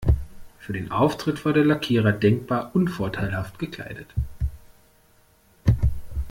Für 0.57 0.73
den 0.73 0.89
Auftritt 0.89 1.45
war 1.45 1.53
der 1.53 1.63
Lackierer 1.63 2.11
denkbar 2.11 2.71
unvorteilhaft 2.73 3.59
gekleidet. 3.59 4.07